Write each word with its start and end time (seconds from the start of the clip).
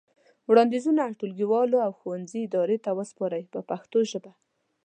وړاندیزونه 0.49 1.15
ټولګیوالو 1.19 1.77
او 1.85 1.91
ښوونځي 1.99 2.39
ادارې 2.43 2.77
ته 2.85 2.89
وسپارئ 2.99 3.43
په 3.53 3.59
پښتو 3.69 3.99
ژبه. 4.11 4.31